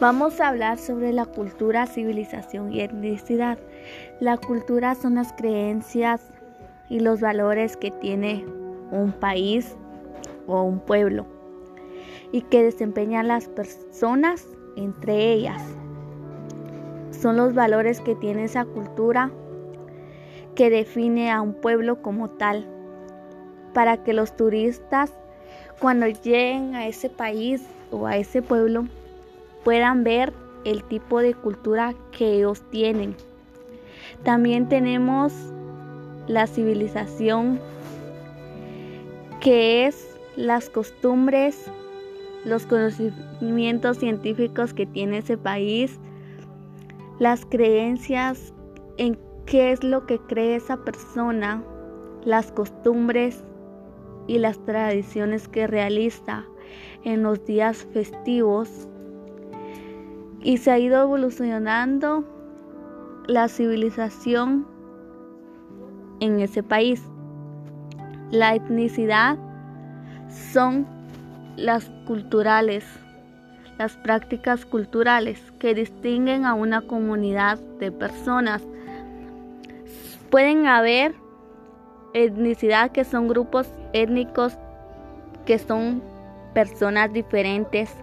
[0.00, 3.58] Vamos a hablar sobre la cultura, civilización y etnicidad.
[4.20, 6.30] La cultura son las creencias
[6.88, 8.46] y los valores que tiene
[8.92, 9.76] un país
[10.46, 11.26] o un pueblo
[12.30, 14.46] y que desempeñan las personas
[14.76, 15.60] entre ellas.
[17.10, 19.32] Son los valores que tiene esa cultura
[20.54, 22.68] que define a un pueblo como tal
[23.74, 25.12] para que los turistas
[25.80, 28.86] cuando lleguen a ese país o a ese pueblo
[29.64, 30.32] puedan ver
[30.64, 33.14] el tipo de cultura que ellos tienen.
[34.24, 35.32] También tenemos
[36.26, 37.60] la civilización,
[39.40, 41.70] que es las costumbres,
[42.44, 45.98] los conocimientos científicos que tiene ese país,
[47.18, 48.52] las creencias
[48.96, 51.62] en qué es lo que cree esa persona,
[52.24, 53.42] las costumbres
[54.26, 56.44] y las tradiciones que realiza
[57.04, 58.88] en los días festivos
[60.42, 62.24] y se ha ido evolucionando
[63.26, 64.66] la civilización
[66.20, 67.02] en ese país.
[68.30, 69.36] La etnicidad
[70.52, 70.86] son
[71.56, 72.84] las culturales,
[73.78, 78.62] las prácticas culturales que distinguen a una comunidad de personas.
[80.30, 81.14] Pueden haber
[82.14, 84.56] etnicidad que son grupos étnicos
[85.46, 86.02] que son
[86.54, 87.94] personas diferentes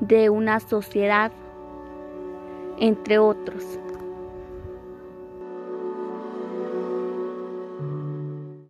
[0.00, 1.32] de una sociedad,
[2.78, 3.78] entre otros.